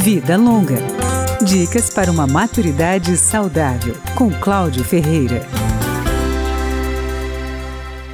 Vida 0.00 0.34
Longa. 0.38 0.78
Dicas 1.44 1.90
para 1.90 2.10
uma 2.10 2.26
maturidade 2.26 3.14
saudável, 3.18 3.94
com 4.14 4.30
Cláudio 4.30 4.82
Ferreira. 4.82 5.46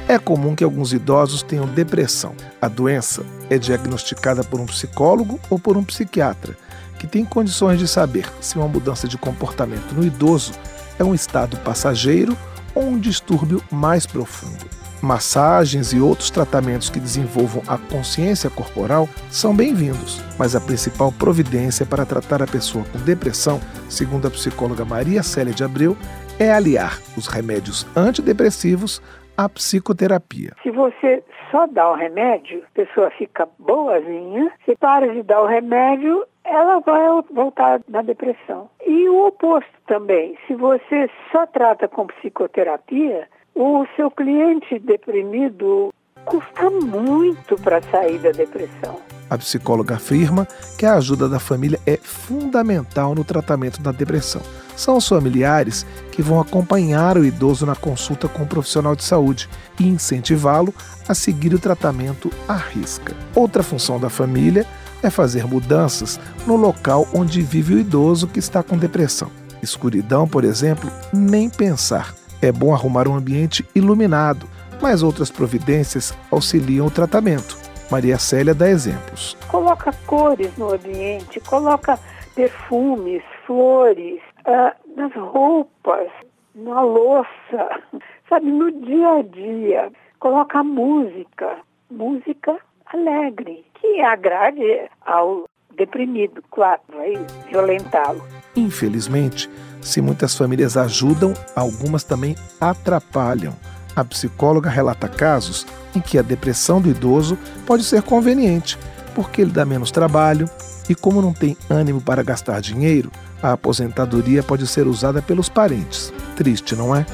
É 0.05 0.19
comum 0.19 0.53
que 0.53 0.65
alguns 0.65 0.91
idosos 0.91 1.41
tenham 1.41 1.65
depressão. 1.65 2.35
A 2.61 2.67
doença 2.67 3.25
é 3.49 3.57
diagnosticada 3.57 4.43
por 4.43 4.59
um 4.59 4.65
psicólogo 4.65 5.39
ou 5.49 5.57
por 5.57 5.77
um 5.77 5.83
psiquiatra, 5.83 6.57
que 6.99 7.07
tem 7.07 7.23
condições 7.23 7.79
de 7.79 7.87
saber 7.87 8.29
se 8.41 8.57
uma 8.57 8.67
mudança 8.67 9.07
de 9.07 9.17
comportamento 9.17 9.93
no 9.93 10.03
idoso 10.03 10.51
é 10.99 11.05
um 11.05 11.15
estado 11.15 11.55
passageiro 11.59 12.37
ou 12.75 12.83
um 12.83 12.99
distúrbio 12.99 13.63
mais 13.71 14.05
profundo. 14.05 14.76
Massagens 15.01 15.93
e 15.93 16.01
outros 16.01 16.31
tratamentos 16.31 16.89
que 16.89 16.99
desenvolvam 16.99 17.61
a 17.67 17.77
consciência 17.77 18.49
corporal 18.49 19.07
são 19.29 19.55
bem-vindos, 19.55 20.19
mas 20.39 20.55
a 20.55 20.61
principal 20.61 21.11
providência 21.11 21.85
para 21.85 22.05
tratar 22.05 22.41
a 22.41 22.47
pessoa 22.47 22.83
com 22.91 22.97
depressão, 23.05 23.59
segundo 23.87 24.27
a 24.27 24.31
psicóloga 24.31 24.83
Maria 24.83 25.21
Célia 25.21 25.53
de 25.53 25.63
Abreu, 25.63 25.95
é 26.39 26.51
aliar 26.51 26.97
os 27.15 27.27
remédios 27.27 27.85
antidepressivos 27.95 28.99
à 29.37 29.47
psicoterapia. 29.47 30.53
Se 30.63 30.71
você 30.71 31.23
só 31.51 31.67
dá 31.67 31.91
o 31.91 31.95
remédio, 31.95 32.63
a 32.63 32.73
pessoa 32.73 33.11
fica 33.11 33.47
boazinha, 33.59 34.51
se 34.65 34.75
para 34.75 35.13
de 35.13 35.21
dar 35.21 35.41
o 35.43 35.47
remédio, 35.47 36.25
ela 36.43 36.79
vai 36.79 37.05
voltar 37.31 37.81
na 37.87 38.01
depressão. 38.01 38.67
E 38.85 39.07
o 39.09 39.27
oposto 39.27 39.69
também, 39.85 40.37
se 40.47 40.55
você 40.55 41.07
só 41.31 41.45
trata 41.45 41.87
com 41.87 42.07
psicoterapia, 42.07 43.27
o 43.57 43.87
seu 43.95 44.11
cliente 44.11 44.77
deprimido 44.77 45.91
custa 46.25 46.69
muito 46.69 47.55
para 47.55 47.81
sair 47.81 48.19
da 48.19 48.29
depressão. 48.29 48.99
A 49.29 49.37
psicóloga 49.37 49.95
afirma 49.95 50.47
que 50.77 50.85
a 50.85 50.93
ajuda 50.93 51.27
da 51.27 51.39
família 51.39 51.79
é 51.85 51.97
fundamental 51.97 53.15
no 53.15 53.23
tratamento 53.23 53.81
da 53.81 53.91
depressão. 53.91 54.41
São 54.75 54.97
os 54.97 55.07
familiares 55.07 55.87
que 56.11 56.21
vão 56.21 56.39
acompanhar 56.39 57.17
o 57.17 57.25
idoso 57.25 57.65
na 57.65 57.75
consulta 57.75 58.27
com 58.27 58.43
um 58.43 58.47
profissional 58.47 58.95
de 58.95 59.03
saúde 59.03 59.49
e 59.79 59.87
incentivá-lo 59.87 60.71
a 61.07 61.15
seguir 61.15 61.53
o 61.53 61.59
tratamento 61.59 62.29
à 62.47 62.55
risca. 62.55 63.15
Outra 63.33 63.63
função 63.63 63.99
da 63.99 64.09
família 64.09 64.67
é 65.01 65.09
fazer 65.09 65.47
mudanças 65.47 66.19
no 66.45 66.55
local 66.55 67.07
onde 67.11 67.41
vive 67.41 67.73
o 67.73 67.79
idoso 67.79 68.27
que 68.27 68.39
está 68.39 68.61
com 68.61 68.77
depressão. 68.77 69.31
Escuridão, 69.63 70.27
por 70.27 70.43
exemplo, 70.43 70.91
nem 71.11 71.49
pensar. 71.49 72.13
É 72.47 72.51
bom 72.51 72.73
arrumar 72.73 73.09
um 73.09 73.15
ambiente 73.15 73.67
iluminado, 73.75 74.47
mas 74.81 75.03
outras 75.03 75.29
providências 75.29 76.17
auxiliam 76.31 76.85
o 76.85 76.89
tratamento. 76.89 77.57
Maria 77.91 78.17
Célia 78.17 78.55
dá 78.55 78.69
exemplos. 78.69 79.35
Coloca 79.49 79.91
cores 80.05 80.55
no 80.57 80.73
ambiente, 80.73 81.41
coloca 81.41 81.99
perfumes, 82.33 83.21
flores, 83.45 84.21
uh, 84.45 84.73
nas 84.95 85.13
roupas, 85.13 86.07
na 86.55 86.79
louça, 86.79 87.81
sabe, 88.29 88.49
no 88.49 88.71
dia 88.71 89.09
a 89.09 89.21
dia. 89.23 89.91
Coloca 90.17 90.63
música, 90.63 91.57
música 91.91 92.57
alegre, 92.93 93.65
que 93.73 93.99
agrade 93.99 94.89
ao 95.05 95.43
deprimido, 95.77 96.43
claro, 96.51 96.81
vai 96.93 97.13
violentá-lo. 97.49 98.21
Infelizmente, 98.55 99.49
se 99.79 100.01
muitas 100.01 100.35
famílias 100.35 100.75
ajudam, 100.75 101.33
algumas 101.55 102.03
também 102.03 102.35
atrapalham. 102.59 103.53
A 103.95 104.03
psicóloga 104.03 104.69
relata 104.69 105.07
casos 105.07 105.65
em 105.95 105.99
que 105.99 106.17
a 106.17 106.21
depressão 106.21 106.81
do 106.81 106.89
idoso 106.89 107.37
pode 107.65 107.83
ser 107.83 108.01
conveniente, 108.01 108.77
porque 109.15 109.41
ele 109.41 109.51
dá 109.51 109.65
menos 109.65 109.91
trabalho 109.91 110.49
e, 110.89 110.95
como 110.95 111.21
não 111.21 111.33
tem 111.33 111.57
ânimo 111.69 112.01
para 112.01 112.23
gastar 112.23 112.59
dinheiro, 112.61 113.11
a 113.41 113.53
aposentadoria 113.53 114.43
pode 114.43 114.67
ser 114.67 114.87
usada 114.87 115.21
pelos 115.21 115.49
parentes. 115.49 116.13
Triste, 116.35 116.75
não 116.75 116.95
é? 116.95 117.05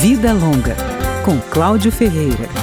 Vida 0.00 0.32
Longa, 0.32 0.76
com 1.24 1.38
Cláudio 1.50 1.92
Ferreira. 1.92 2.61